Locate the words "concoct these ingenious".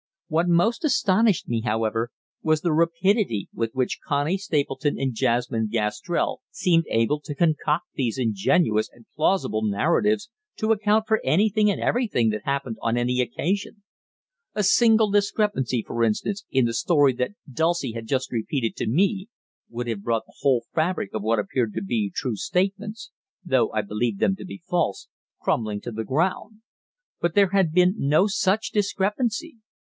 7.35-8.89